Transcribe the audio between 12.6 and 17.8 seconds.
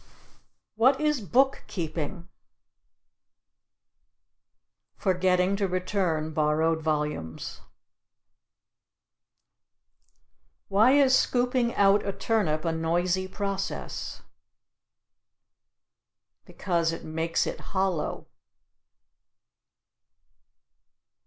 a noisy process? Because it makes it